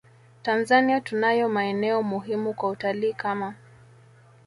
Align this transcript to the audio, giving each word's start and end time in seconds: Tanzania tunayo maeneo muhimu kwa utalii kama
Tanzania 0.43 1.01
tunayo 1.01 1.49
maeneo 1.49 2.03
muhimu 2.03 2.53
kwa 2.53 2.69
utalii 2.69 3.13
kama 3.13 3.53